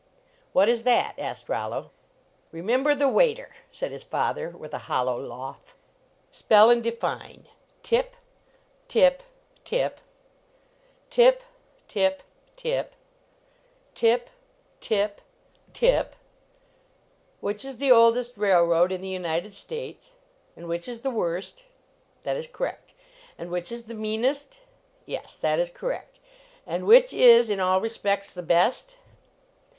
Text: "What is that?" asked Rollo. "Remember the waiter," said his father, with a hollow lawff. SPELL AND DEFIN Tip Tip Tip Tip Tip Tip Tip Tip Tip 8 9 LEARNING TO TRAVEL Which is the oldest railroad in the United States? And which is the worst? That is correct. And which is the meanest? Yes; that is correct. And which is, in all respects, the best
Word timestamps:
"What 0.51 0.67
is 0.67 0.81
that?" 0.81 1.13
asked 1.19 1.47
Rollo. 1.47 1.91
"Remember 2.51 2.95
the 2.95 3.07
waiter," 3.07 3.53
said 3.69 3.91
his 3.91 4.01
father, 4.03 4.49
with 4.49 4.73
a 4.73 4.79
hollow 4.89 5.21
lawff. 5.21 5.75
SPELL 6.31 6.71
AND 6.71 6.81
DEFIN 6.81 7.45
Tip 7.83 8.15
Tip 8.87 9.21
Tip 9.63 9.99
Tip 11.11 11.43
Tip 11.87 12.23
Tip 12.57 12.93
Tip 13.93 14.25
Tip 14.81 15.21
Tip 15.21 15.21
8 15.69 15.81
9 15.83 15.91
LEARNING 15.93 16.05
TO 16.09 16.09
TRAVEL 16.09 16.17
Which 17.41 17.63
is 17.63 17.77
the 17.77 17.91
oldest 17.91 18.35
railroad 18.37 18.91
in 18.91 19.01
the 19.01 19.07
United 19.07 19.53
States? 19.53 20.13
And 20.57 20.67
which 20.67 20.87
is 20.87 21.01
the 21.01 21.11
worst? 21.11 21.65
That 22.23 22.35
is 22.35 22.47
correct. 22.47 22.95
And 23.37 23.51
which 23.51 23.71
is 23.71 23.83
the 23.83 23.93
meanest? 23.93 24.61
Yes; 25.05 25.37
that 25.37 25.59
is 25.59 25.69
correct. 25.69 26.17
And 26.65 26.87
which 26.87 27.13
is, 27.13 27.51
in 27.51 27.59
all 27.59 27.79
respects, 27.79 28.33
the 28.33 28.41
best 28.41 28.95